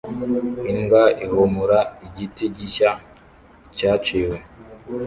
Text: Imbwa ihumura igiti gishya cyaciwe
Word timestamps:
Imbwa 0.71 1.03
ihumura 1.25 1.79
igiti 2.05 2.45
gishya 2.55 2.91
cyaciwe 3.77 4.37